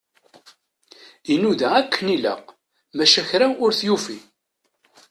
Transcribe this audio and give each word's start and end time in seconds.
Inuda 1.33 1.67
akken 1.81 2.07
i 2.09 2.15
ilaq, 2.15 2.45
maca 2.95 3.21
kra 3.29 3.47
ur 3.65 3.71
t-yufi. 3.79 4.17